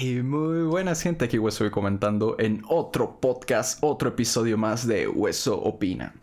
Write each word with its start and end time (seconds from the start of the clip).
Hey, 0.00 0.22
muy 0.22 0.62
buenas 0.62 1.02
gente, 1.02 1.24
aquí 1.24 1.38
Hueso 1.40 1.68
comentando 1.72 2.36
en 2.38 2.62
otro 2.68 3.18
podcast, 3.20 3.80
otro 3.82 4.10
episodio 4.10 4.56
más 4.56 4.86
de 4.86 5.08
Hueso 5.08 5.60
Opina. 5.60 6.14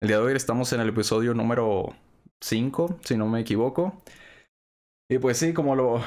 El 0.00 0.06
día 0.06 0.18
de 0.18 0.22
hoy 0.22 0.34
estamos 0.34 0.72
en 0.72 0.80
el 0.80 0.90
episodio 0.90 1.34
número 1.34 1.92
5, 2.40 3.00
si 3.02 3.16
no 3.16 3.26
me 3.26 3.40
equivoco. 3.40 4.00
Y 5.10 5.18
pues 5.18 5.38
sí, 5.38 5.52
como 5.52 5.74
lo... 5.74 6.00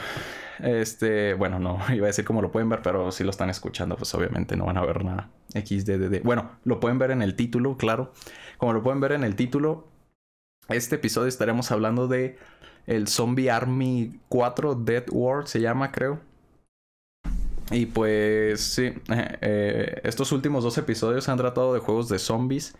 Este, 0.59 1.33
bueno, 1.33 1.59
no, 1.59 1.79
iba 1.93 2.05
a 2.05 2.07
decir 2.07 2.23
como 2.23 2.41
lo 2.41 2.53
pueden 2.53 2.69
ver, 2.69 2.81
pero 2.81 3.11
si 3.11 3.25
lo 3.25 3.31
están 3.31 3.49
escuchando, 3.49 3.97
pues 3.97 4.15
obviamente 4.15 4.55
no 4.55 4.67
van 4.67 4.77
a 4.77 4.85
ver 4.85 5.03
nada. 5.03 5.29
XDDD. 5.53 6.23
Bueno, 6.23 6.51
lo 6.63 6.79
pueden 6.79 6.99
ver 6.99 7.11
en 7.11 7.21
el 7.21 7.35
título, 7.35 7.75
claro. 7.75 8.13
Como 8.57 8.71
lo 8.71 8.81
pueden 8.81 9.01
ver 9.01 9.11
en 9.11 9.25
el 9.25 9.35
título, 9.35 9.89
este 10.69 10.95
episodio 10.95 11.27
estaremos 11.27 11.69
hablando 11.69 12.07
de 12.07 12.37
el 12.87 13.09
Zombie 13.09 13.49
Army 13.49 14.21
4 14.29 14.75
Dead 14.75 15.03
War, 15.11 15.49
se 15.49 15.59
llama, 15.59 15.91
creo. 15.91 16.28
Y 17.71 17.85
pues 17.85 18.61
sí, 18.61 18.93
eh, 19.41 20.01
estos 20.03 20.31
últimos 20.31 20.63
dos 20.63 20.77
episodios 20.77 21.29
han 21.29 21.37
tratado 21.37 21.73
de 21.73 21.79
juegos 21.79 22.09
de 22.09 22.17
zombies. 22.17 22.75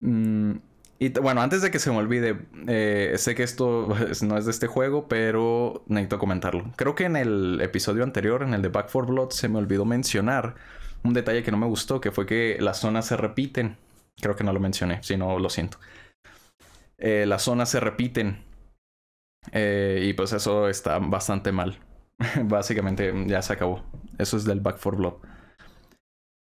Mm, 0.00 0.56
y 0.98 1.08
bueno, 1.20 1.40
antes 1.40 1.62
de 1.62 1.70
que 1.70 1.78
se 1.78 1.90
me 1.90 1.96
olvide, 1.96 2.38
eh, 2.66 3.14
sé 3.16 3.34
que 3.34 3.42
esto 3.44 3.88
no 4.22 4.36
es 4.36 4.44
de 4.44 4.50
este 4.50 4.66
juego, 4.66 5.08
pero 5.08 5.84
necesito 5.86 6.18
comentarlo. 6.18 6.70
Creo 6.76 6.94
que 6.94 7.04
en 7.04 7.16
el 7.16 7.60
episodio 7.62 8.04
anterior, 8.04 8.42
en 8.42 8.54
el 8.54 8.62
de 8.62 8.68
Back 8.68 8.90
4 8.92 9.12
Blood, 9.12 9.30
se 9.30 9.48
me 9.48 9.58
olvidó 9.58 9.84
mencionar 9.84 10.56
un 11.02 11.14
detalle 11.14 11.42
que 11.42 11.50
no 11.52 11.58
me 11.58 11.66
gustó, 11.66 12.00
que 12.00 12.10
fue 12.12 12.26
que 12.26 12.58
las 12.60 12.78
zonas 12.80 13.06
se 13.06 13.16
repiten. 13.16 13.76
Creo 14.20 14.36
que 14.36 14.44
no 14.44 14.52
lo 14.52 14.60
mencioné, 14.60 15.02
si 15.02 15.16
no, 15.16 15.38
lo 15.38 15.48
siento. 15.48 15.78
Eh, 16.98 17.24
las 17.26 17.42
zonas 17.42 17.70
se 17.70 17.80
repiten. 17.80 18.44
y 19.52 20.12
pues 20.14 20.32
eso 20.32 20.68
está 20.68 20.98
bastante 20.98 21.52
mal. 21.52 21.78
Básicamente 22.44 23.12
ya 23.26 23.42
se 23.42 23.52
acabó. 23.52 23.82
Eso 24.18 24.36
es 24.36 24.44
del 24.44 24.60
Back 24.60 24.78
4 24.82 24.98
Blood. 24.98 25.14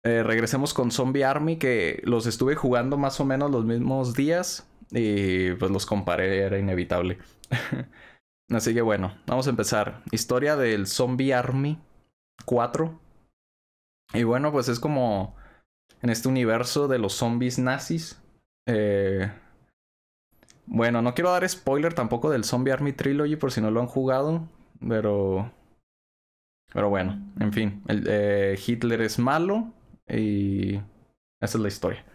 Eh, 0.05 0.21
regresemos 0.21 0.73
con 0.73 0.91
Zombie 0.91 1.23
Army, 1.23 1.57
que 1.57 2.01
los 2.03 2.27
estuve 2.27 2.55
jugando 2.55 2.97
más 2.97 3.19
o 3.19 3.25
menos 3.25 3.51
los 3.51 3.65
mismos 3.65 4.13
días. 4.13 4.67
Y 4.91 5.53
pues 5.53 5.71
los 5.71 5.85
comparé, 5.85 6.39
era 6.39 6.59
inevitable. 6.59 7.17
Así 8.51 8.73
que 8.73 8.81
bueno, 8.81 9.17
vamos 9.25 9.47
a 9.47 9.49
empezar. 9.49 10.03
Historia 10.11 10.55
del 10.55 10.87
Zombie 10.87 11.33
Army 11.33 11.79
4. 12.45 12.99
Y 14.13 14.23
bueno, 14.23 14.51
pues 14.51 14.67
es 14.67 14.79
como 14.79 15.35
en 16.01 16.09
este 16.09 16.27
universo 16.27 16.87
de 16.87 16.99
los 16.99 17.13
zombies 17.13 17.57
nazis. 17.57 18.21
Eh, 18.67 19.31
bueno, 20.65 21.01
no 21.01 21.15
quiero 21.15 21.31
dar 21.31 21.47
spoiler 21.47 21.93
tampoco 21.93 22.29
del 22.29 22.43
Zombie 22.43 22.73
Army 22.73 22.93
Trilogy 22.93 23.37
por 23.37 23.51
si 23.51 23.61
no 23.61 23.71
lo 23.71 23.79
han 23.79 23.87
jugado. 23.87 24.47
Pero 24.87 25.51
pero 26.71 26.89
bueno, 26.89 27.19
en 27.39 27.53
fin, 27.53 27.83
eh, 27.87 28.57
Hitler 28.65 29.01
es 29.01 29.19
malo 29.19 29.71
y 30.07 30.75
esa 30.75 31.57
es 31.57 31.59
la 31.59 31.67
historia. 31.67 32.05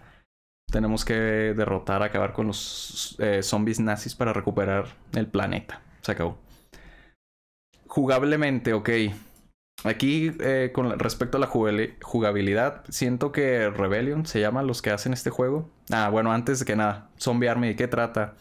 Tenemos 0.71 1.05
que 1.05 1.15
derrotar, 1.15 2.03
acabar 2.03 2.33
con 2.33 2.49
los 2.49 3.17
eh, 3.21 3.43
zombies 3.43 3.81
nazis 3.81 4.15
para 4.15 4.33
recuperar 4.33 4.87
el 5.15 5.27
planeta. 5.27 5.81
Se 6.03 6.13
acabó. 6.13 6.39
Jugablemente, 7.87 8.75
ok. 8.75 8.91
Aquí, 9.85 10.33
eh, 10.41 10.73
con 10.75 10.99
respecto 10.99 11.39
a 11.39 11.41
la 11.41 11.47
jugabilidad, 11.47 12.85
siento 12.89 13.31
que 13.31 13.71
Rebellion 13.71 14.27
se 14.27 14.41
llama 14.41 14.62
los 14.62 14.83
que 14.83 14.91
hacen 14.91 15.12
este 15.12 15.31
juego. 15.31 15.71
Ah, 15.91 16.11
bueno, 16.11 16.33
antes 16.33 16.59
de 16.59 16.67
que 16.67 16.77
nada, 16.77 17.11
Zombie 17.19 17.49
Army, 17.49 17.69
¿de 17.69 17.77
qué 17.77 17.87
trata? 17.87 18.35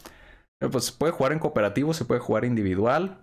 Pues 0.72 0.86
se 0.86 0.94
puede 0.94 1.14
jugar 1.14 1.32
en 1.34 1.40
cooperativo, 1.40 1.94
se 1.94 2.06
puede 2.06 2.20
jugar 2.20 2.44
individual 2.44 3.20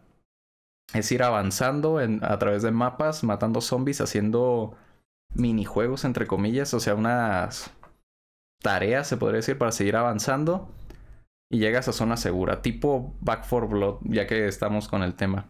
es 0.93 1.11
ir 1.13 1.23
avanzando 1.23 1.99
a 1.99 2.39
través 2.39 2.63
de 2.63 2.71
mapas, 2.71 3.25
matando 3.25 3.61
zombies, 3.61 4.01
haciendo 4.01 4.77
minijuegos, 5.35 6.05
entre 6.05 6.27
comillas, 6.27 6.75
o 6.75 6.81
sea, 6.81 6.95
unas 6.95 7.73
tareas, 8.63 9.09
se 9.09 9.17
podría 9.17 9.39
decir, 9.39 9.59
para 9.59 9.73
seguir 9.73 9.97
avanzando. 9.97 10.69
Y 11.51 11.59
llegas 11.59 11.89
a 11.89 11.93
zona 11.93 12.17
segura, 12.17 12.63
tipo 12.63 13.15
Back 13.21 13.47
4 13.49 13.69
Blood, 13.69 13.99
ya 14.05 14.27
que 14.27 14.47
estamos 14.49 14.89
con 14.89 15.03
el 15.03 15.15
tema. 15.15 15.47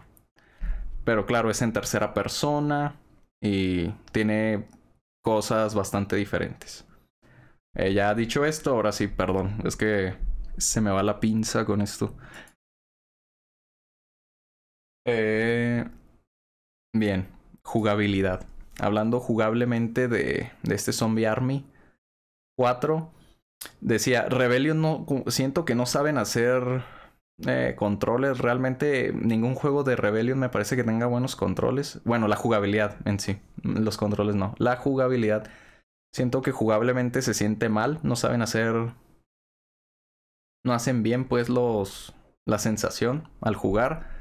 Pero 1.05 1.25
claro, 1.27 1.51
es 1.51 1.63
en 1.63 1.73
tercera 1.73 2.15
persona 2.15 2.97
y 3.41 3.89
tiene 4.13 4.69
cosas 5.23 5.75
bastante 5.75 6.17
diferentes. 6.17 6.87
Eh, 7.75 7.93
ya 7.93 8.15
dicho 8.15 8.45
esto, 8.45 8.71
ahora 8.71 8.93
sí, 8.93 9.09
perdón, 9.09 9.63
es 9.65 9.77
que 9.77 10.15
se 10.57 10.81
me 10.81 10.91
va 10.91 11.03
la 11.03 11.21
pinza 11.21 11.65
con 11.65 11.81
esto. 11.81 12.17
Eh, 15.07 15.85
bien, 16.95 17.29
jugabilidad. 17.63 18.47
Hablando 18.81 19.21
jugablemente 19.21 20.09
de, 20.09 20.51
este 20.65 20.93
Zombie 20.93 21.27
Army 21.27 21.65
4, 22.57 23.11
decía, 23.81 24.27
Rebellion 24.29 24.81
no, 24.81 25.07
siento 25.29 25.65
que 25.65 25.75
no 25.75 25.87
saben 25.87 26.19
hacer 26.19 26.83
eh, 27.47 27.75
controles. 27.77 28.39
Realmente 28.39 29.13
ningún 29.13 29.55
juego 29.55 29.85
de 29.85 29.97
Rebellion 29.97 30.39
me 30.39 30.49
parece 30.49 30.77
que 30.77 30.85
tenga 30.85 31.07
buenos 31.07 31.37
controles. 31.37 32.01
Bueno, 32.05 32.27
la 32.29 32.37
jugabilidad 32.37 32.97
en 33.05 33.21
sí. 33.21 33.39
Los 33.63 33.97
controles 33.97 34.35
no. 34.35 34.55
La 34.59 34.77
jugabilidad. 34.77 35.49
Siento 36.13 36.43
que 36.43 36.53
jugablemente 36.53 37.23
se 37.23 37.35
siente 37.35 37.69
mal. 37.69 38.01
No 38.03 38.17
saben 38.17 38.43
hacer... 38.43 38.93
No 40.65 40.73
hacen 40.73 41.03
bien 41.03 41.27
pues 41.27 41.49
los... 41.49 42.15
La 42.47 42.59
sensación 42.59 43.29
al 43.41 43.55
jugar 43.55 44.14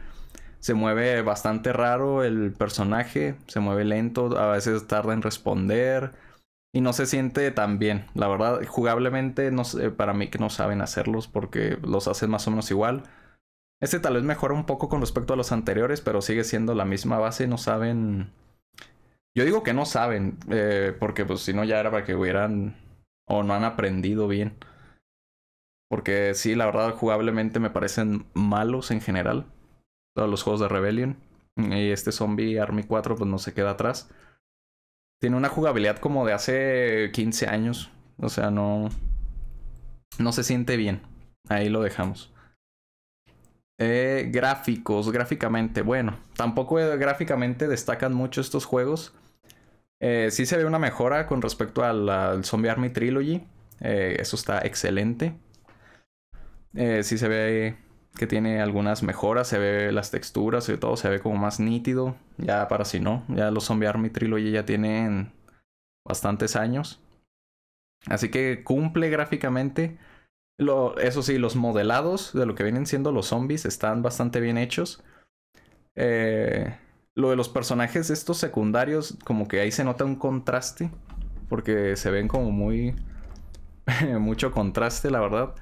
se 0.63 0.75
mueve 0.75 1.22
bastante 1.24 1.74
raro 1.74 2.24
el 2.24 2.53
personaje, 2.53 3.35
se 3.47 3.59
mueve 3.59 3.84
lento, 3.84 4.38
a 4.38 4.53
veces 4.53 4.88
tarda 4.88 5.12
en 5.12 5.22
responder 5.22 6.13
y 6.74 6.79
no 6.79 6.94
se 6.94 7.06
siente 7.06 7.51
tan 7.51 7.79
bien. 7.79 8.06
La 8.13 8.29
verdad, 8.29 8.66
jugablemente 8.66 9.51
no 9.51 9.63
para 9.97 10.13
mí 10.13 10.29
que 10.29 10.40
no 10.40 10.50
saben 10.50 10.79
hacerlos 10.79 11.28
porque 11.28 11.78
los 11.81 12.07
hacen 12.07 12.29
más 12.29 12.47
o 12.47 12.51
menos 12.51 12.72
igual. 12.72 13.03
Este 13.81 14.00
tal 14.00 14.13
vez 14.13 14.24
mejora 14.24 14.53
un 14.53 14.66
poco 14.66 14.88
con 14.88 15.01
respecto 15.01 15.34
a 15.34 15.35
los 15.35 15.51
anteriores, 15.51 16.00
pero 16.00 16.22
sigue 16.22 16.46
siendo 16.46 16.74
la 16.75 16.85
misma 16.85 17.18
base, 17.18 17.45
no 17.45 17.57
saben... 17.57 18.31
Yo 19.35 19.44
digo 19.44 19.63
que 19.63 19.74
no 19.74 19.85
saben, 19.85 20.38
eh, 20.50 20.95
porque 20.97 21.25
pues 21.25 21.41
si 21.41 21.53
no 21.53 21.66
ya 21.66 21.81
era 21.81 21.91
para 21.91 22.06
que 22.06 22.16
hubieran 22.16 22.78
o 23.28 23.44
no 23.44 23.53
han 23.53 23.66
aprendido 23.66 24.30
bien. 24.30 24.56
Porque 25.90 26.34
sí, 26.35 26.56
la 26.56 26.68
verdad, 26.68 26.95
jugablemente 26.95 27.59
me 27.59 27.69
parecen 27.69 28.28
malos 28.34 28.91
en 28.91 29.01
general 29.01 29.47
todos 30.16 30.29
los 30.29 30.44
juegos 30.44 30.62
de 30.62 30.68
Rebellion. 30.68 31.18
Y 31.57 31.90
este 31.90 32.12
Zombie 32.12 32.59
Army 32.59 32.84
4 32.84 33.16
pues 33.16 33.29
no 33.29 33.38
se 33.38 33.53
queda 33.53 33.72
atrás. 33.72 34.09
Tiene 35.22 35.38
una 35.38 35.50
jugabilidad 35.50 35.97
como 35.97 36.25
de 36.25 36.34
hace 36.34 37.12
15 37.13 37.47
años. 37.47 37.91
O 38.18 38.29
sea, 38.29 38.51
no... 38.51 38.90
No 40.19 40.31
se 40.31 40.44
siente 40.44 40.78
bien. 40.78 41.01
Ahí 41.50 41.69
lo 41.69 41.81
dejamos. 41.81 42.34
Eh, 43.79 44.29
gráficos, 44.31 45.12
gráficamente. 45.12 45.81
Bueno, 45.81 46.19
tampoco 46.35 46.75
gráficamente 46.75 47.68
destacan 47.68 48.13
mucho 48.13 48.41
estos 48.41 48.66
juegos. 48.66 49.13
Eh, 50.06 50.31
sí 50.31 50.45
se 50.45 50.57
ve 50.57 50.66
una 50.66 50.80
mejora 50.80 51.28
con 51.28 51.41
respecto 51.41 51.81
al, 51.81 52.44
Zombie 52.44 52.69
Army 52.69 52.90
Trilogy. 52.90 53.47
Eh, 53.80 54.18
eso 54.19 54.35
está 54.35 54.59
excelente. 54.59 55.34
Eh, 56.74 57.03
sí 57.03 57.18
se 57.18 57.30
ve 57.30 57.78
que 58.16 58.28
tiene 58.28 58.62
algunas 58.62 59.01
mejoras, 59.03 59.47
se 59.47 59.57
ve 59.57 59.91
las 59.91 60.12
texturas 60.12 60.69
y 60.69 60.78
todo, 60.78 60.97
se 60.97 61.09
ve 61.09 61.19
como 61.19 61.38
más 61.38 61.59
nítido. 61.59 62.16
Ya 62.38 62.68
para 62.68 62.85
si 62.85 63.00
no, 63.00 63.24
ya 63.28 63.51
los 63.51 63.66
Zombie 63.66 63.88
Army 63.88 64.09
Trilogy 64.09 64.51
ya 64.51 64.66
tienen 64.66 65.31
bastantes 66.06 66.56
años. 66.56 67.01
Así 68.07 68.29
que 68.29 68.63
cumple 68.63 69.09
gráficamente. 69.09 69.97
Lo, 70.59 70.97
eso 70.97 71.24
sí, 71.24 71.40
los 71.40 71.56
modelados 71.56 72.34
de 72.34 72.46
lo 72.46 72.53
que 72.53 72.63
vienen 72.63 72.85
siendo 72.85 73.12
los 73.12 73.28
zombies 73.28 73.66
están 73.66 74.03
bastante 74.03 74.40
bien 74.40 74.57
hechos. 74.57 75.03
Eh, 75.95 76.78
lo 77.16 77.31
de 77.31 77.35
los 77.35 77.50
personajes 77.50 78.09
estos 78.09 78.38
secundarios, 78.38 79.18
como 79.25 79.48
que 79.48 79.62
ahí 79.62 79.71
se 79.71 79.83
nota 79.83 80.06
un 80.06 80.18
contraste. 80.18 80.92
Porque 81.50 81.95
se 81.95 82.12
ven 82.12 82.27
como 82.27 82.51
muy... 82.51 82.95
mucho 84.19 84.51
contraste, 84.51 85.09
la 85.09 85.19
verdad 85.19 85.56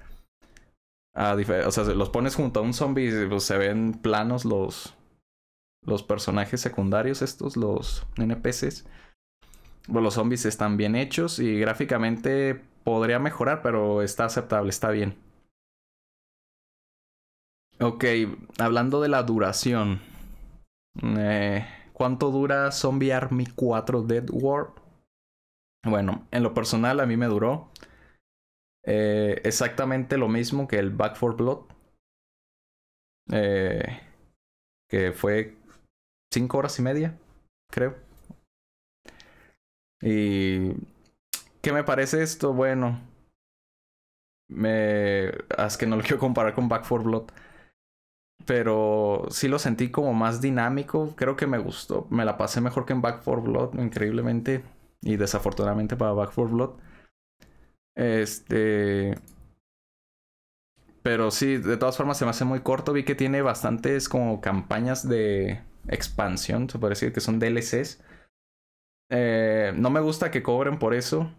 o 1.14 1.72
sea, 1.72 1.84
los 1.86 2.10
pones 2.10 2.36
junto 2.36 2.60
a 2.60 2.64
un 2.64 2.74
zombie 2.74 3.10
y 3.10 3.28
pues, 3.28 3.44
se 3.44 3.58
ven 3.58 3.94
planos 3.94 4.46
los, 4.46 4.96
los 5.86 6.04
personajes 6.04 6.62
secundarios 6.62 7.22
estos, 7.22 7.58
los 7.58 8.06
NPCs. 8.18 8.86
Pues, 9.88 10.04
los 10.04 10.14
zombies 10.14 10.46
están 10.46 10.78
bien 10.78 10.96
hechos 10.96 11.40
y 11.40 11.60
gráficamente 11.60 12.62
podría 12.84 13.20
mejorar, 13.20 13.62
pero 13.62 14.02
está 14.02 14.26
aceptable, 14.26 14.70
está 14.70 14.90
bien. 14.90 15.18
Ok, 17.80 18.06
hablando 18.60 19.02
de 19.02 19.10
la 19.10 19.24
duración. 19.24 20.02
Eh, 21.02 21.66
¿Cuánto 21.94 22.32
dura 22.32 22.72
Zombie 22.72 23.14
Army 23.14 23.46
4 23.56 24.04
Dead 24.04 24.26
War? 24.32 24.74
Bueno, 25.84 26.28
en 26.32 26.44
lo 26.44 26.54
personal 26.54 27.00
a 27.00 27.06
mí 27.06 27.18
me 27.18 27.26
duró 27.26 27.72
eh, 28.84 29.42
exactamente 29.44 30.18
lo 30.18 30.28
mismo 30.28 30.68
que 30.68 30.80
el 30.80 30.90
Back 30.90 31.16
for 31.16 31.36
Blood. 31.36 31.66
Eh, 33.32 34.02
que 34.90 35.12
fue 35.12 35.56
cinco 36.34 36.58
horas 36.58 36.78
y 36.80 36.82
media. 36.82 37.18
creo. 37.72 37.96
Y... 40.02 40.74
¿Qué 41.62 41.72
me 41.72 41.84
parece 41.84 42.24
esto? 42.24 42.54
Bueno... 42.54 43.00
Me... 44.50 45.28
Es 45.30 45.78
que 45.78 45.86
no 45.88 45.96
lo 45.96 46.02
quiero 46.02 46.20
comparar 46.20 46.54
con 46.54 46.68
Back 46.68 46.86
4 46.88 47.04
Blood. 47.04 47.32
Pero 48.46 49.28
sí 49.30 49.48
lo 49.48 49.60
sentí 49.60 49.92
como 49.92 50.14
más 50.14 50.42
dinámico. 50.42 51.16
Creo 51.16 51.36
que 51.38 51.48
me 51.48 51.58
gustó. 51.60 52.08
Me 52.10 52.26
la 52.26 52.38
pasé 52.38 52.60
mejor 52.60 52.86
que 52.86 52.94
en 52.94 53.02
Back 53.02 53.22
4 53.24 53.42
Blood, 53.44 53.80
increíblemente. 53.80 54.64
Y 55.02 55.16
desafortunadamente 55.16 55.96
para 55.96 56.12
Back 56.12 56.32
4 56.36 56.54
Blood. 56.54 56.72
Este. 57.96 59.16
Pero 61.04 61.32
sí, 61.32 61.58
de 61.58 61.78
todas 61.78 61.98
formas 61.98 62.18
se 62.18 62.26
me 62.26 62.32
hace 62.32 62.46
muy 62.46 62.60
corto. 62.60 62.94
Vi 62.94 63.04
que 63.04 63.16
tiene 63.16 63.42
bastantes 63.42 64.08
como 64.08 64.40
campañas 64.40 65.08
de 65.08 65.62
expansión, 65.88 66.70
se 66.70 66.78
puede 66.80 66.92
decir 66.92 67.12
que 67.14 67.22
son 67.22 67.40
DLCs. 67.40 68.04
Eh, 69.10 69.74
no 69.76 69.90
me 69.90 70.00
gusta 70.00 70.32
que 70.32 70.44
cobren 70.44 70.80
por 70.80 70.94
eso. 70.94 71.32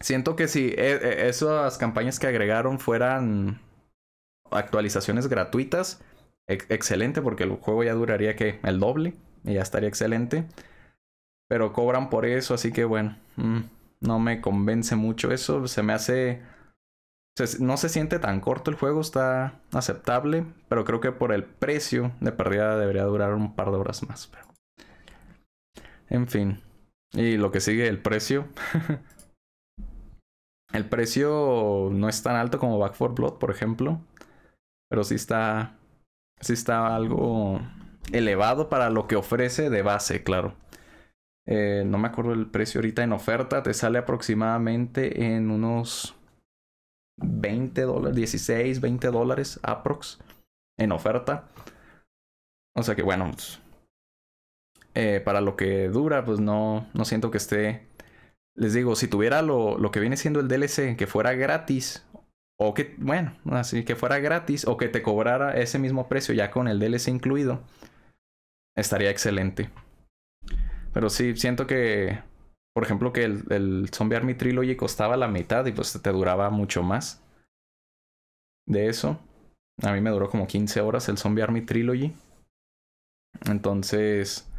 Siento 0.00 0.36
que 0.36 0.46
si 0.46 0.68
e, 0.68 0.92
e, 0.92 1.28
esas 1.28 1.78
campañas 1.78 2.18
que 2.18 2.26
agregaron 2.26 2.78
fueran 2.78 3.60
actualizaciones 4.50 5.26
gratuitas, 5.28 6.02
excelente, 6.46 7.22
porque 7.22 7.44
el 7.44 7.50
juego 7.56 7.82
ya 7.82 7.94
duraría 7.94 8.36
que 8.36 8.60
el 8.62 8.78
doble 8.78 9.14
y 9.44 9.54
ya 9.54 9.62
estaría 9.62 9.88
excelente. 9.88 10.44
Pero 11.48 11.72
cobran 11.72 12.10
por 12.10 12.26
eso, 12.26 12.54
así 12.54 12.72
que 12.72 12.84
bueno, 12.84 13.16
mm, 13.36 13.60
no 14.00 14.18
me 14.18 14.40
convence 14.40 14.96
mucho 14.96 15.32
eso. 15.32 15.66
Se 15.68 15.82
me 15.82 15.92
hace. 15.92 16.42
no 17.60 17.76
se 17.76 17.88
siente 17.88 18.18
tan 18.18 18.40
corto 18.40 18.70
el 18.70 18.76
juego, 18.76 19.00
está 19.00 19.60
aceptable, 19.72 20.46
pero 20.68 20.84
creo 20.84 21.00
que 21.00 21.12
por 21.12 21.32
el 21.32 21.44
precio 21.44 22.12
de 22.20 22.32
pérdida 22.32 22.78
debería 22.78 23.04
durar 23.04 23.34
un 23.34 23.54
par 23.54 23.70
de 23.70 23.76
horas 23.76 24.06
más. 24.08 24.28
Pero... 24.28 24.46
En 26.08 26.28
fin. 26.28 26.62
Y 27.12 27.36
lo 27.36 27.50
que 27.50 27.60
sigue, 27.60 27.88
el 27.88 28.00
precio. 28.00 28.48
el 30.72 30.88
precio 30.88 31.90
no 31.92 32.08
es 32.08 32.22
tan 32.22 32.36
alto 32.36 32.58
como 32.58 32.78
Back 32.78 32.94
4 32.96 33.14
Blood, 33.14 33.38
por 33.38 33.50
ejemplo. 33.50 34.00
Pero 34.88 35.04
sí 35.04 35.14
está. 35.14 35.76
Sí 36.40 36.52
está 36.52 36.94
algo 36.94 37.60
elevado 38.12 38.68
para 38.68 38.90
lo 38.90 39.06
que 39.06 39.16
ofrece 39.16 39.70
de 39.70 39.82
base, 39.82 40.22
claro. 40.22 40.54
Eh, 41.46 41.84
no 41.86 41.98
me 41.98 42.08
acuerdo 42.08 42.32
el 42.32 42.50
precio 42.50 42.80
ahorita 42.80 43.02
en 43.02 43.12
oferta. 43.12 43.62
Te 43.62 43.74
sale 43.74 43.98
aproximadamente 43.98 45.34
en 45.34 45.50
unos 45.50 46.16
20 47.18 47.82
dólares, 47.82 48.16
16, 48.16 48.80
20 48.80 49.08
dólares 49.08 49.60
aprox 49.62 50.18
en 50.78 50.92
oferta. 50.92 51.48
O 52.74 52.82
sea 52.82 52.94
que 52.94 53.02
bueno, 53.02 53.30
pues, 53.30 53.60
eh, 54.94 55.20
para 55.24 55.40
lo 55.40 55.56
que 55.56 55.88
dura, 55.88 56.24
pues 56.24 56.40
no, 56.40 56.88
no 56.94 57.04
siento 57.04 57.30
que 57.30 57.38
esté. 57.38 57.86
Les 58.54 58.72
digo, 58.74 58.96
si 58.96 59.08
tuviera 59.08 59.42
lo, 59.42 59.78
lo 59.78 59.90
que 59.90 60.00
viene 60.00 60.16
siendo 60.16 60.40
el 60.40 60.48
DLC, 60.48 60.96
que 60.96 61.06
fuera 61.06 61.34
gratis, 61.34 62.06
o 62.58 62.72
que, 62.72 62.94
bueno, 62.98 63.36
así 63.50 63.84
que 63.84 63.96
fuera 63.96 64.18
gratis, 64.18 64.66
o 64.66 64.76
que 64.78 64.88
te 64.88 65.02
cobrara 65.02 65.56
ese 65.58 65.78
mismo 65.78 66.08
precio 66.08 66.34
ya 66.34 66.50
con 66.50 66.68
el 66.68 66.80
DLC 66.80 67.08
incluido, 67.08 67.62
estaría 68.74 69.10
excelente. 69.10 69.70
Pero 70.96 71.10
sí, 71.10 71.36
siento 71.36 71.66
que, 71.66 72.22
por 72.74 72.82
ejemplo, 72.82 73.12
que 73.12 73.24
el, 73.24 73.44
el 73.50 73.90
Zombie 73.94 74.16
Army 74.16 74.32
Trilogy 74.32 74.76
costaba 74.76 75.18
la 75.18 75.28
mitad 75.28 75.66
y 75.66 75.72
pues 75.72 76.00
te 76.02 76.10
duraba 76.10 76.48
mucho 76.48 76.82
más. 76.82 77.22
De 78.66 78.88
eso. 78.88 79.20
A 79.82 79.92
mí 79.92 80.00
me 80.00 80.08
duró 80.08 80.30
como 80.30 80.46
15 80.46 80.80
horas 80.80 81.10
el 81.10 81.18
Zombie 81.18 81.42
Army 81.42 81.60
Trilogy. 81.60 82.14
Entonces, 83.44 84.50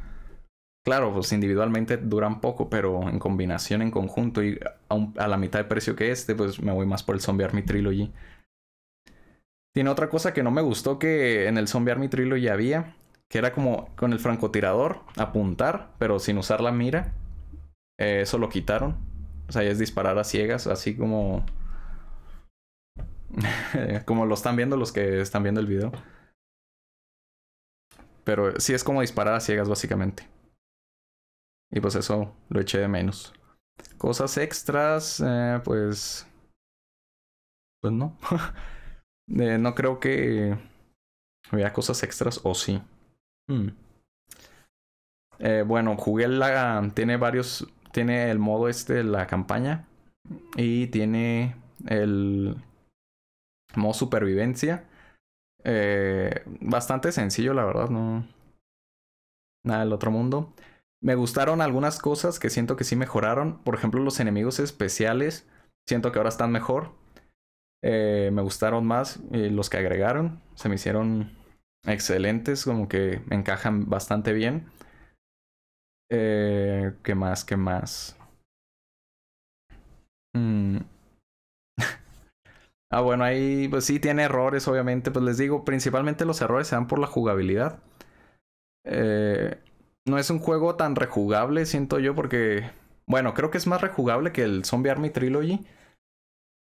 claro, 0.86 1.12
pues 1.12 1.34
individualmente 1.34 1.98
duran 1.98 2.40
poco, 2.40 2.70
pero 2.70 3.10
en 3.10 3.18
combinación, 3.18 3.82
en 3.82 3.90
conjunto 3.90 4.44
y 4.44 4.60
a, 4.90 5.24
a, 5.24 5.28
la 5.28 5.38
mitad 5.38 5.58
de 5.58 5.66
precio 5.66 5.96
que 5.96 6.12
este, 6.12 6.36
pues 6.36 6.62
me 6.62 6.72
voy 6.72 6.86
más 6.86 7.02
por 7.02 7.16
el 7.16 7.22
Zombie 7.22 7.46
Army 7.46 7.64
Trilogy. 7.64 8.14
Tiene 9.74 9.90
otra 9.90 10.08
cosa 10.08 10.36
que 10.36 10.44
no 10.44 10.52
me 10.52 10.62
gustó 10.62 11.00
que 11.00 11.48
en 11.48 11.58
el 11.58 11.68
Zombie 11.68 11.94
Army 11.94 12.10
Trilogy 12.10 12.48
había, 12.48 12.96
que 13.30 13.38
era 13.38 13.54
como 13.54 13.94
con 13.96 14.14
el 14.14 14.20
francotirador, 14.20 15.02
apuntar, 15.18 15.94
pero 16.00 16.20
sin 16.20 16.38
usar 16.38 16.62
la 16.62 16.72
mira. 16.72 17.14
Eh, 18.00 18.22
eso 18.22 18.38
lo 18.38 18.50
quitaron. 18.50 18.98
O 19.50 19.52
sea, 19.52 19.64
es 19.64 19.80
disparar 19.80 20.18
a 20.18 20.24
ciegas, 20.24 20.68
así 20.68 20.96
como... 20.96 21.46
como 24.06 24.26
lo 24.26 24.34
están 24.34 24.56
viendo 24.56 24.78
los 24.78 24.92
que 24.92 25.22
están 25.22 25.44
viendo 25.44 25.60
el 25.60 25.68
video. 25.68 25.92
Pero 28.24 28.60
sí 28.60 28.74
es 28.74 28.84
como 28.84 29.02
disparar 29.02 29.36
a 29.36 29.40
ciegas, 29.40 29.70
básicamente. 29.70 30.28
Y 31.72 31.80
pues 31.82 31.96
eso 31.96 32.36
lo 32.50 32.60
eché 32.62 32.80
de 32.80 32.88
menos. 32.88 33.34
Cosas 33.98 34.38
extras, 34.38 35.22
eh, 35.26 35.62
pues... 35.64 36.28
Pues 37.82 37.94
no. 37.94 38.18
eh, 39.30 39.58
no 39.58 39.76
creo 39.76 40.00
que... 40.00 40.58
Había 41.52 41.72
cosas 41.72 42.04
extras, 42.04 42.42
o 42.44 42.54
sí. 42.54 42.82
Hmm. 43.48 43.70
Eh, 45.40 45.64
bueno, 45.66 45.96
jugué 45.98 46.28
la. 46.28 46.92
Tiene 46.94 47.18
varios. 47.18 47.68
Tiene 47.92 48.30
el 48.30 48.40
modo 48.40 48.70
este 48.70 49.04
la 49.04 49.28
campaña. 49.28 49.88
Y 50.56 50.88
tiene 50.88 51.56
el 51.88 52.56
modo 53.76 53.94
supervivencia. 53.94 54.86
Eh, 55.64 56.44
bastante 56.62 57.12
sencillo, 57.12 57.54
la 57.54 57.66
verdad. 57.66 57.90
No. 57.90 58.28
Nada 59.64 59.82
del 59.82 59.94
otro 59.94 60.12
mundo. 60.12 60.54
Me 61.02 61.16
gustaron 61.16 61.62
algunas 61.62 62.00
cosas 62.00 62.40
que 62.40 62.50
siento 62.50 62.76
que 62.76 62.84
sí 62.84 62.96
mejoraron. 62.96 63.60
Por 63.64 63.76
ejemplo, 63.76 64.02
los 64.02 64.20
enemigos 64.20 64.60
especiales. 64.60 65.48
Siento 65.88 66.12
que 66.12 66.20
ahora 66.20 66.30
están 66.30 66.52
mejor. 66.52 66.92
Eh, 67.84 68.32
me 68.34 68.42
gustaron 68.42 68.86
más 68.86 69.20
los 69.32 69.70
que 69.70 69.78
agregaron. 69.78 70.42
Se 70.56 70.68
me 70.68 70.76
hicieron 70.76 71.37
excelentes, 71.88 72.66
como 72.66 72.88
que 72.88 73.22
encajan 73.32 73.90
bastante 73.90 74.34
bien. 74.34 74.68
Eh, 76.10 76.94
¿Qué 77.04 77.16
más? 77.16 77.44
¿Qué 77.46 77.58
más? 77.58 78.18
Mm. 80.34 80.78
ah, 82.92 83.02
bueno, 83.02 83.24
ahí 83.24 83.68
pues 83.68 83.86
sí 83.86 84.00
tiene 84.00 84.24
errores, 84.24 84.68
obviamente. 84.68 85.12
Pues 85.12 85.26
les 85.26 85.38
digo, 85.38 85.66
principalmente 85.66 86.26
los 86.26 86.42
errores 86.42 86.68
se 86.68 86.76
dan 86.76 86.88
por 86.88 87.00
la 87.00 87.08
jugabilidad. 87.08 87.80
Eh, 88.86 89.60
no 90.06 90.18
es 90.18 90.30
un 90.30 90.40
juego 90.40 90.76
tan 90.76 90.96
rejugable, 90.96 91.66
siento 91.66 92.00
yo, 92.00 92.16
porque... 92.16 92.70
Bueno, 93.08 93.34
creo 93.34 93.52
que 93.52 93.58
es 93.58 93.68
más 93.68 93.82
rejugable 93.82 94.34
que 94.34 94.44
el 94.44 94.66
Zombie 94.66 94.92
Army 94.92 95.10
Trilogy. 95.10 95.66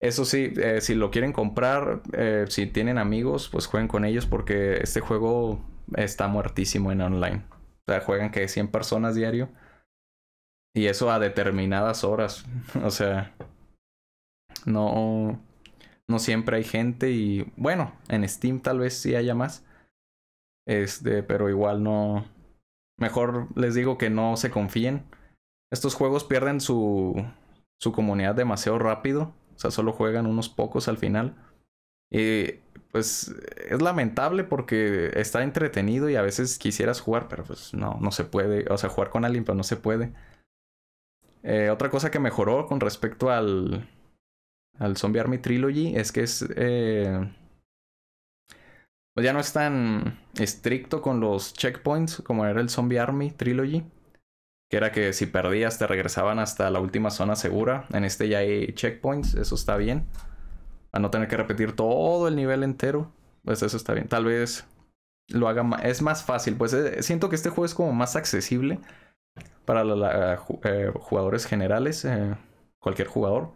Eso 0.03 0.25
sí, 0.25 0.51
eh, 0.57 0.81
si 0.81 0.95
lo 0.95 1.11
quieren 1.11 1.31
comprar, 1.31 2.01
eh, 2.11 2.43
si 2.49 2.67
tienen 2.67 2.97
amigos, 2.97 3.47
pues 3.47 3.67
jueguen 3.67 3.87
con 3.87 4.03
ellos 4.03 4.25
porque 4.25 4.75
este 4.81 4.99
juego 4.99 5.63
está 5.95 6.27
muertísimo 6.27 6.91
en 6.91 6.99
online. 6.99 7.45
O 7.87 7.91
sea, 7.91 8.01
juegan 8.01 8.29
que 8.29 8.49
100 8.49 8.67
personas 8.67 9.15
diario. 9.15 9.47
Y 10.75 10.87
eso 10.87 11.09
a 11.09 11.19
determinadas 11.19 12.03
horas. 12.03 12.45
o 12.83 12.89
sea, 12.89 13.33
no, 14.65 15.41
no 16.09 16.19
siempre 16.19 16.57
hay 16.57 16.65
gente 16.65 17.11
y 17.11 17.49
bueno, 17.55 17.93
en 18.09 18.27
Steam 18.27 18.59
tal 18.59 18.79
vez 18.79 18.97
sí 18.97 19.15
haya 19.15 19.35
más. 19.35 19.65
Este, 20.67 21.23
pero 21.23 21.49
igual 21.49 21.81
no. 21.81 22.25
Mejor 22.99 23.47
les 23.57 23.73
digo 23.73 23.97
que 23.97 24.09
no 24.09 24.35
se 24.35 24.51
confíen. 24.51 25.05
Estos 25.71 25.95
juegos 25.95 26.25
pierden 26.25 26.59
su, 26.59 27.25
su 27.81 27.93
comunidad 27.93 28.35
demasiado 28.35 28.79
rápido 28.79 29.33
o 29.55 29.59
sea, 29.59 29.71
solo 29.71 29.93
juegan 29.93 30.25
unos 30.25 30.49
pocos 30.49 30.87
al 30.87 30.97
final. 30.97 31.35
Y 32.11 32.59
pues 32.91 33.33
es 33.69 33.81
lamentable 33.81 34.43
porque 34.43 35.11
está 35.15 35.43
entretenido 35.43 36.09
y 36.09 36.15
a 36.15 36.21
veces 36.21 36.59
quisieras 36.59 37.01
jugar, 37.01 37.27
pero 37.27 37.43
pues 37.43 37.73
no, 37.73 37.97
no 37.99 38.11
se 38.11 38.23
puede. 38.23 38.71
O 38.71 38.77
sea, 38.77 38.89
jugar 38.89 39.09
con 39.09 39.25
alguien, 39.25 39.43
pero 39.45 39.55
no 39.55 39.63
se 39.63 39.77
puede. 39.77 40.13
Eh, 41.41 41.69
otra 41.69 41.89
cosa 41.89 42.11
que 42.11 42.19
mejoró 42.19 42.67
con 42.67 42.79
respecto 42.79 43.29
al, 43.29 43.89
al 44.77 44.97
Zombie 44.97 45.19
Army 45.19 45.39
Trilogy 45.39 45.95
es 45.95 46.11
que 46.11 46.21
es... 46.21 46.45
Eh, 46.55 47.31
pues 49.13 49.25
ya 49.25 49.33
no 49.33 49.39
es 49.39 49.53
tan 49.53 50.19
estricto 50.39 51.01
con 51.01 51.19
los 51.19 51.53
checkpoints 51.53 52.21
como 52.23 52.45
era 52.45 52.61
el 52.61 52.69
Zombie 52.69 52.99
Army 52.99 53.31
Trilogy 53.31 53.83
que 54.73 54.77
era 54.77 54.91
que 54.91 55.13
si 55.13 55.27
perdías 55.27 55.77
te 55.77 55.85
regresaban 55.85 56.39
hasta 56.39 56.71
la 56.71 56.79
última 56.79 57.11
zona 57.11 57.35
segura. 57.35 57.85
En 57.93 58.05
este 58.05 58.27
ya 58.27 58.39
hay 58.39 58.73
checkpoints, 58.73 59.35
eso 59.35 59.53
está 59.53 59.77
bien. 59.77 60.07
A 60.91 60.97
no 60.97 61.11
tener 61.11 61.27
que 61.27 61.37
repetir 61.37 61.75
todo 61.75 62.27
el 62.27 62.35
nivel 62.35 62.63
entero, 62.63 63.11
pues 63.43 63.61
eso 63.61 63.77
está 63.77 63.93
bien. 63.93 64.07
Tal 64.07 64.25
vez 64.25 64.65
lo 65.27 65.47
haga 65.47 65.61
más, 65.61 65.85
es 65.85 66.01
más 66.01 66.23
fácil, 66.23 66.55
pues 66.55 66.73
eh, 66.73 67.03
siento 67.03 67.29
que 67.29 67.35
este 67.35 67.49
juego 67.49 67.65
es 67.65 67.75
como 67.75 67.93
más 67.93 68.15
accesible 68.15 68.79
para 69.63 69.83
los 69.83 70.01
eh, 70.63 70.91
jugadores 70.95 71.45
generales, 71.45 72.03
eh, 72.05 72.35
cualquier 72.79 73.09
jugador. 73.09 73.51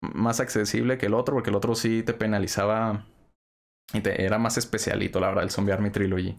Más 0.00 0.40
accesible 0.40 0.96
que 0.96 1.06
el 1.06 1.14
otro, 1.14 1.34
porque 1.34 1.50
el 1.50 1.56
otro 1.56 1.74
sí 1.74 2.02
te 2.02 2.14
penalizaba 2.14 3.04
y 3.92 4.00
te, 4.00 4.24
era 4.24 4.38
más 4.38 4.56
especialito, 4.56 5.20
la 5.20 5.28
verdad, 5.28 5.44
el 5.44 5.50
Zombie 5.50 5.74
Army 5.74 5.90
Trilogy. 5.90 6.38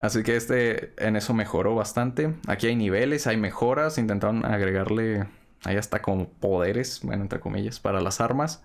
Así 0.00 0.22
que 0.22 0.36
este 0.36 0.92
en 1.04 1.16
eso 1.16 1.34
mejoró 1.34 1.74
bastante. 1.74 2.34
Aquí 2.46 2.66
hay 2.68 2.76
niveles, 2.76 3.26
hay 3.26 3.36
mejoras. 3.36 3.98
Intentaron 3.98 4.44
agregarle 4.44 5.26
ahí 5.64 5.76
hasta 5.76 6.02
como 6.02 6.28
poderes, 6.28 7.00
bueno, 7.02 7.22
entre 7.22 7.40
comillas, 7.40 7.80
para 7.80 8.00
las 8.00 8.20
armas. 8.20 8.64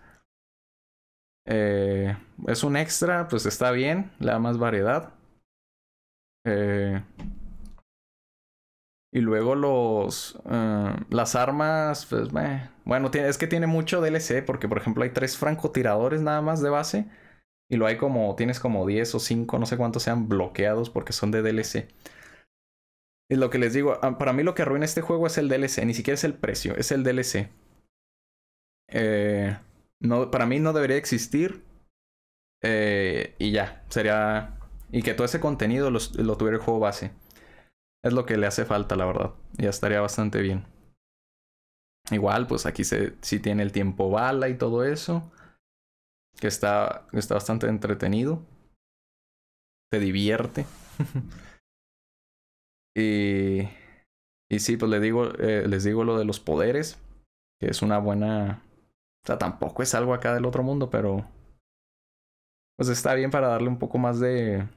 Eh, 1.46 2.16
es 2.48 2.64
un 2.64 2.76
extra, 2.78 3.28
pues 3.28 3.46
está 3.46 3.72
bien, 3.72 4.12
le 4.20 4.32
da 4.32 4.40
más 4.40 4.58
variedad. 4.58 5.14
Eh, 6.46 7.02
y 9.12 9.20
luego 9.20 9.56
los 9.56 10.40
eh, 10.50 10.96
las 11.10 11.36
armas, 11.36 12.06
pues 12.10 12.30
bueno, 12.86 13.12
es 13.14 13.38
que 13.38 13.48
tiene 13.48 13.68
mucho 13.68 14.02
DLC 14.02 14.44
porque 14.46 14.68
por 14.70 14.78
ejemplo 14.78 15.04
hay 15.04 15.10
tres 15.12 15.38
francotiradores 15.38 16.22
nada 16.22 16.42
más 16.42 16.62
de 16.62 16.70
base 16.70 17.06
y 17.72 17.78
lo 17.78 17.88
hay 17.88 17.96
como 17.96 18.36
tienes 18.36 18.60
como 18.60 18.86
10 18.86 19.16
o 19.16 19.20
5, 19.20 19.58
no 19.58 19.66
sé 19.66 19.78
cuántos 19.78 20.04
sean 20.04 20.28
bloqueados 20.28 20.90
porque 20.90 21.14
son 21.14 21.32
de 21.32 21.42
DLC. 21.42 21.88
Y 23.30 23.36
lo 23.38 23.50
que 23.50 23.60
les 23.60 23.74
digo, 23.74 23.98
ah, 24.02 24.18
para 24.18 24.34
mí 24.34 24.44
lo 24.44 24.54
que 24.54 24.64
arruina 24.64 24.84
este 24.84 25.00
juego 25.00 25.26
es 25.26 25.38
el 25.38 25.48
DLC, 25.48 25.86
ni 25.86 25.94
siquiera 25.94 26.16
es 26.16 26.26
el 26.26 26.34
precio, 26.34 26.76
es 26.76 26.92
el 26.92 27.06
DLC. 27.06 27.50
Eh, 28.90 29.58
no, 30.02 30.30
para 30.32 30.46
mí 30.46 30.60
no 30.60 30.74
debería 30.74 30.98
existir. 30.98 31.64
Eh, 32.62 33.36
y 33.40 33.52
ya, 33.52 33.86
sería... 33.88 34.60
Y 34.92 35.02
que 35.02 35.14
todo 35.14 35.24
ese 35.24 35.40
contenido 35.40 35.90
lo, 35.92 36.02
tuviera 36.38 36.58
el 36.58 36.64
juego 36.64 36.82
base. 36.82 37.12
Es 38.04 38.12
lo 38.12 38.26
que 38.26 38.36
le 38.36 38.48
hace 38.48 38.66
falta, 38.66 38.98
la 38.98 39.06
verdad. 39.06 39.32
Ya 39.54 39.70
estaría 39.70 40.02
bastante 40.02 40.42
bien. 40.42 40.66
Igual, 42.12 42.48
pues 42.48 42.66
aquí 42.66 42.84
sí 42.84 43.40
tiene 43.40 43.64
el 43.64 43.72
tiempo 43.72 44.10
bala 44.10 44.50
y 44.50 44.58
todo 44.58 44.84
eso. 44.84 45.32
Que 46.40 46.48
está, 46.48 47.08
está 47.14 47.36
bastante 47.36 47.68
entretenido. 47.68 48.42
Te 49.92 50.00
divierte. 50.00 50.66
y, 52.96 53.62
y 54.50 54.60
sí, 54.60 54.78
pues 54.78 54.90
les 54.90 55.02
digo, 55.02 55.34
eh, 55.40 55.68
les 55.68 55.84
digo 55.84 56.04
lo 56.04 56.18
de 56.18 56.26
los 56.26 56.40
poderes. 56.40 57.00
Que 57.60 57.68
es 57.68 57.82
una 57.82 58.00
buena 58.00 58.64
o 59.24 59.28
sea, 59.28 59.38
tampoco 59.38 59.84
es 59.84 59.94
algo 59.94 60.14
acá 60.14 60.34
del 60.34 60.46
otro 60.46 60.64
mundo, 60.64 60.90
pero. 60.90 61.26
Pues 62.78 62.90
está 62.90 63.14
bien 63.14 63.30
para 63.30 63.50
darle 63.50 63.68
un 63.68 63.78
poco 63.78 63.98
más 63.98 64.20
de. 64.20 64.68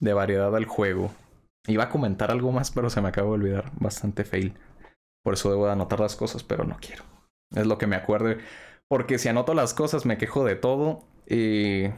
de 0.00 0.12
variedad 0.12 0.54
al 0.54 0.66
juego. 0.66 1.10
Iba 1.66 1.84
a 1.84 1.88
comentar 1.88 2.30
algo 2.30 2.52
más, 2.52 2.70
pero 2.70 2.90
se 2.90 3.00
me 3.00 3.08
acaba 3.08 3.28
de 3.28 3.34
olvidar. 3.34 3.72
Bastante 3.80 4.24
fail. 4.24 4.54
Por 5.22 5.34
eso 5.34 5.50
debo 5.50 5.64
de 5.64 5.72
anotar 5.72 6.00
las 6.00 6.16
cosas, 6.16 6.44
pero 6.44 6.64
no 6.64 6.76
quiero. 6.78 7.04
Es 7.52 7.66
lo 7.66 7.78
que 7.78 7.86
me 7.86 7.96
acuerde. 7.96 8.38
Porque 8.88 9.18
si 9.18 9.28
anoto 9.28 9.54
las 9.54 9.74
cosas, 9.74 10.06
me 10.06 10.18
quejo 10.18 10.44
de 10.44 10.56
todo. 10.56 11.04
Y. 11.28 11.88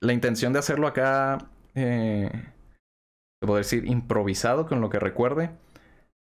la 0.00 0.12
intención 0.12 0.52
de 0.52 0.58
hacerlo 0.58 0.86
acá. 0.86 1.50
Eh, 1.74 2.30
puedo 3.40 3.56
decir 3.56 3.86
improvisado 3.86 4.66
con 4.66 4.80
lo 4.80 4.90
que 4.90 4.98
recuerde 4.98 5.50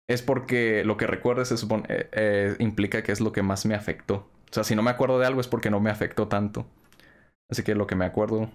es 0.08 0.22
porque 0.22 0.84
lo 0.84 0.96
que 0.96 1.06
recuerdes 1.06 1.48
se 1.48 1.56
supone, 1.56 1.84
eh, 1.88 2.08
eh, 2.12 2.56
implica 2.58 3.02
que 3.02 3.12
es 3.12 3.20
lo 3.20 3.32
que 3.32 3.42
más 3.42 3.66
me 3.66 3.74
afectó. 3.74 4.28
O 4.50 4.54
sea, 4.54 4.64
si 4.64 4.74
no 4.74 4.82
me 4.82 4.90
acuerdo 4.90 5.18
de 5.18 5.26
algo 5.26 5.40
es 5.40 5.48
porque 5.48 5.70
no 5.70 5.80
me 5.80 5.90
afectó 5.90 6.28
tanto. 6.28 6.66
Así 7.50 7.62
que 7.62 7.74
lo 7.74 7.86
que 7.86 7.96
me 7.96 8.04
acuerdo, 8.04 8.50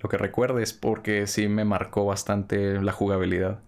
lo 0.00 0.08
que 0.08 0.18
recuerdo 0.18 0.58
es 0.58 0.72
porque 0.72 1.26
sí 1.26 1.48
me 1.48 1.64
marcó 1.64 2.04
bastante 2.04 2.80
la 2.82 2.92
jugabilidad. 2.92 3.62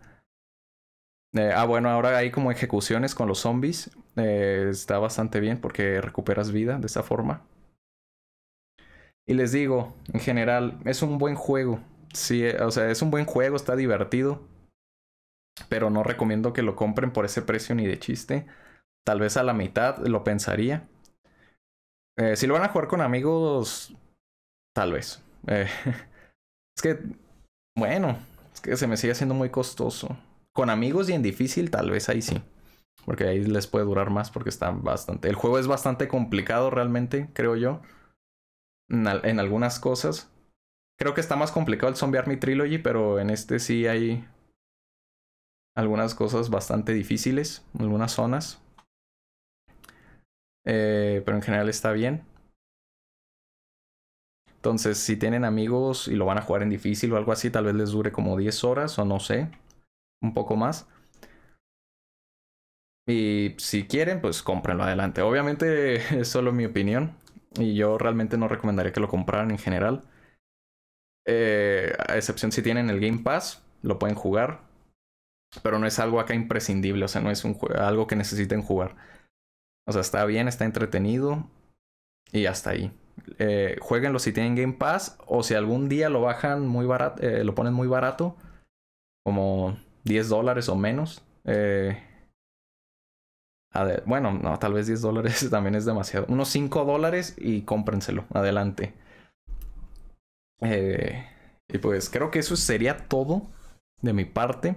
Eh, 1.35 1.51
ah, 1.55 1.65
bueno, 1.65 1.89
ahora 1.89 2.17
hay 2.19 2.31
como 2.31 2.51
ejecuciones 2.51 3.15
con 3.15 3.29
los 3.29 3.39
zombies. 3.41 3.91
está 4.17 4.99
bastante 4.99 5.41
bien 5.41 5.61
porque 5.61 6.01
recuperas 6.01 6.53
vida 6.53 6.79
de 6.79 6.87
esa 6.87 7.03
forma. 7.03 7.43
Y 9.27 9.35
les 9.35 9.53
digo, 9.53 9.95
en 10.13 10.21
general, 10.21 10.79
es 10.85 11.03
un 11.03 11.19
buen 11.19 11.35
juego. 11.35 11.81
Sí, 12.13 12.47
o 12.47 12.71
sea, 12.71 12.91
es 12.91 13.03
un 13.03 13.11
buen 13.11 13.25
juego, 13.25 13.57
está 13.57 13.77
divertido 13.77 14.41
pero 15.69 15.91
no 15.91 16.03
recomiendo 16.03 16.53
que 16.53 16.63
lo 16.63 16.77
compren 16.77 17.13
por 17.13 17.25
ese 17.25 17.43
precio 17.43 17.75
ni 17.75 17.87
de 17.87 17.99
chiste. 17.99 18.47
Tal 19.05 19.21
vez 19.21 19.37
a 19.37 19.43
la 19.43 19.53
mitad 19.53 19.99
lo 20.07 20.25
pensaría. 20.25 20.89
Eh, 22.19 22.37
si 22.37 22.47
lo 22.47 22.55
van 22.55 22.65
a 22.65 22.69
jugar 22.69 22.89
con 22.89 23.01
amigos, 23.01 23.95
tal 24.75 24.93
vez. 24.93 25.23
Eh, 25.47 25.69
es 26.77 26.83
que, 26.83 26.99
bueno, 27.77 28.19
es 28.53 28.61
que 28.61 28.77
se 28.77 28.87
me 28.87 28.97
sigue 28.97 29.13
haciendo 29.13 29.35
muy 29.35 29.51
costoso. 29.51 30.17
Con 30.53 30.71
amigos 30.71 31.09
y 31.09 31.15
en 31.15 31.23
difícil, 31.23 31.71
tal 31.71 31.91
vez 31.91 32.09
ahí 32.09 32.23
sí. 32.23 32.43
Porque 33.05 33.25
ahí 33.25 33.43
les 33.45 33.67
puede 33.67 33.85
durar 33.85 34.11
más 34.11 34.31
porque 34.31 34.51
está 34.51 34.71
bastante... 34.71 35.29
El 35.29 35.35
juego 35.35 35.59
es 35.59 35.67
bastante 35.67 36.09
complicado 36.09 36.71
realmente, 36.71 37.31
creo 37.33 37.57
yo. 37.57 37.81
En, 38.89 39.41
algunas 39.41 39.81
cosas. 39.81 40.31
Creo 40.99 41.15
que 41.15 41.21
está 41.21 41.37
más 41.37 41.51
complicado 41.51 41.89
el 41.89 41.97
Zombie 41.97 42.19
Army 42.19 42.37
Trilogy, 42.37 42.79
pero 42.79 43.19
en 43.19 43.31
este 43.31 43.59
sí 43.59 43.87
hay 43.87 44.25
algunas 45.75 46.15
cosas 46.15 46.51
bastante 46.51 46.93
difíciles, 46.93 47.67
algunas 47.79 48.13
zonas. 48.13 48.61
Eh, 50.65 51.23
pero 51.25 51.37
en 51.37 51.43
general 51.43 51.69
está 51.71 51.93
bien. 51.93 52.25
Entonces, 54.63 54.99
si 54.99 55.17
tienen 55.17 55.45
amigos 55.45 56.07
y 56.07 56.15
lo 56.15 56.25
van 56.25 56.39
a 56.39 56.43
jugar 56.43 56.63
en 56.63 56.71
difícil 56.71 57.13
o 57.13 57.17
algo 57.17 57.33
así, 57.33 57.51
tal 57.51 57.65
vez 57.65 57.75
les 57.75 57.91
dure 57.91 58.13
como 58.13 58.37
10 58.37 58.63
horas 58.63 58.97
o 58.97 59.05
no 59.05 59.19
sé, 59.19 59.51
un 60.23 60.35
poco 60.35 60.57
más. 60.57 60.89
Y 63.07 63.55
si 63.59 63.87
quieren, 63.87 64.21
pues 64.21 64.43
cómprenlo 64.43 64.85
adelante. 64.85 65.23
Obviamente 65.23 65.95
es 66.21 66.29
solo 66.29 66.53
mi 66.53 66.65
opinión 66.65 67.17
y 67.57 67.75
yo 67.75 67.99
realmente 67.99 68.39
no 68.39 68.49
recomendaría 68.49 68.93
que 68.93 69.01
lo 69.01 69.09
compraran 69.09 69.51
en 69.51 69.59
general. 69.59 70.05
Eh, 71.27 71.93
a 72.09 72.17
excepción 72.17 72.53
si 72.53 72.63
tienen 72.63 72.91
el 72.91 73.01
Game 73.01 73.19
Pass, 73.19 73.63
lo 73.83 73.99
pueden 73.99 74.17
jugar 74.17 74.73
pero 75.61 75.79
no 75.79 75.87
es 75.87 75.99
algo 75.99 76.21
acá 76.21 76.35
imprescindible, 76.35 77.05
o 77.05 77.09
sea, 77.09 77.21
no 77.21 77.31
es 77.31 77.45
algo 77.77 78.07
que 78.07 78.17
necesiten 78.17 78.63
jugar. 78.63 78.97
O 79.87 79.93
sea, 79.93 80.01
está 80.01 80.25
bien, 80.25 80.49
está 80.49 80.65
entretenido 80.65 81.45
y 82.31 82.47
hasta 82.47 82.71
ahí. 82.71 82.93
Eh, 83.39 83.77
jueguenlo 83.81 84.19
si 84.19 84.33
tienen 84.33 84.55
Game 84.55 84.75
Pass 84.75 85.19
o 85.27 85.43
si 85.43 85.55
algún 85.55 85.89
día 85.89 86.09
lo 86.09 86.23
bajan 86.23 86.67
muy 86.67 86.87
barato, 86.87 87.23
eh, 87.23 87.45
lo 87.45 87.55
ponen 87.55 87.75
muy 87.75 87.89
barato, 87.89 88.37
como 89.25 89.77
10 90.05 90.29
dólares 90.29 90.69
o 90.69 90.77
menos. 90.77 91.25
Eh, 91.45 92.03
bueno, 94.07 94.33
no, 94.33 94.59
tal 94.59 94.75
vez 94.75 94.87
10 94.87 95.01
dólares 95.01 95.49
también 95.51 95.75
es 95.75 95.85
demasiado. 95.85 96.27
Unos 96.29 96.49
5 96.49 96.85
dólares 96.85 97.35
y 97.39 97.63
cómprenselo, 97.63 98.27
adelante. 98.33 98.95
Eh, 100.61 101.27
y 101.69 101.79
pues 101.79 102.11
creo 102.11 102.31
que 102.31 102.39
eso 102.39 102.57
sería 102.57 103.09
todo 103.09 103.49
de 104.01 104.13
mi 104.13 104.25
parte. 104.25 104.77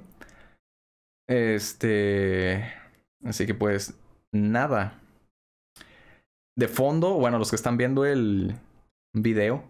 Este. 1.27 2.63
Así 3.24 3.46
que 3.46 3.53
pues 3.53 4.00
nada. 4.32 5.01
De 6.58 6.67
fondo, 6.67 7.15
bueno, 7.15 7.38
los 7.38 7.50
que 7.50 7.58
están 7.58 7.75
viendo 7.75 8.05
el 8.05 8.55
video, 9.13 9.63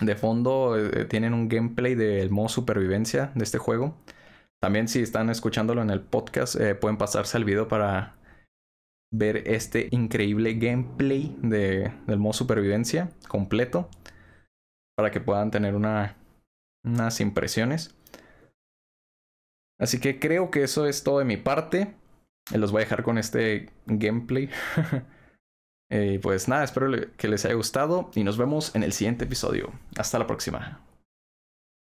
de 0.00 0.16
fondo 0.16 0.76
eh, 0.76 1.04
tienen 1.04 1.34
un 1.34 1.48
gameplay 1.48 1.94
del 1.94 2.30
modo 2.30 2.48
supervivencia 2.48 3.32
de 3.34 3.44
este 3.44 3.58
juego. 3.58 3.96
También 4.60 4.88
si 4.88 5.02
están 5.02 5.30
escuchándolo 5.30 5.82
en 5.82 5.90
el 5.90 6.00
podcast, 6.00 6.56
eh, 6.56 6.74
pueden 6.74 6.98
pasarse 6.98 7.36
al 7.36 7.44
video 7.44 7.68
para 7.68 8.16
ver 9.12 9.48
este 9.48 9.88
increíble 9.90 10.54
gameplay 10.54 11.36
de, 11.42 11.92
del 12.06 12.18
modo 12.18 12.32
supervivencia 12.32 13.10
completo. 13.28 13.88
Para 14.96 15.10
que 15.10 15.20
puedan 15.20 15.50
tener 15.50 15.74
una, 15.74 16.16
unas 16.84 17.20
impresiones. 17.20 17.96
Así 19.78 20.00
que 20.00 20.20
creo 20.20 20.50
que 20.50 20.62
eso 20.62 20.86
es 20.86 21.02
todo 21.02 21.18
de 21.18 21.24
mi 21.24 21.36
parte. 21.36 21.96
Los 22.54 22.70
voy 22.70 22.82
a 22.82 22.84
dejar 22.84 23.02
con 23.02 23.18
este 23.18 23.70
gameplay. 23.86 24.50
y 25.90 26.18
pues 26.18 26.48
nada, 26.48 26.64
espero 26.64 26.90
que 27.16 27.28
les 27.28 27.44
haya 27.44 27.54
gustado 27.54 28.10
y 28.14 28.24
nos 28.24 28.36
vemos 28.36 28.74
en 28.74 28.82
el 28.82 28.92
siguiente 28.92 29.24
episodio. 29.24 29.72
Hasta 29.96 30.18
la 30.18 30.26
próxima. 30.26 30.80